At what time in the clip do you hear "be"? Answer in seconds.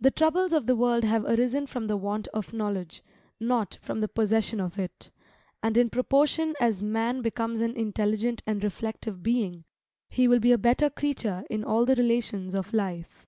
10.40-10.50